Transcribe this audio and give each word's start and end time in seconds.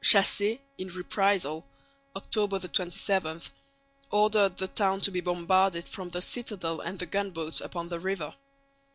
Chassé 0.03 0.59
in 0.79 0.87
reprisal 0.87 1.63
(October 2.15 2.57
27) 2.59 3.39
ordered 4.09 4.57
the 4.57 4.67
town 4.69 4.99
to 5.01 5.11
be 5.11 5.21
bombarded 5.21 5.87
from 5.87 6.09
the 6.09 6.21
citadel 6.23 6.79
and 6.79 6.97
the 6.97 7.05
gunboats 7.05 7.61
upon 7.61 7.87
the 7.89 7.99
river. 7.99 8.33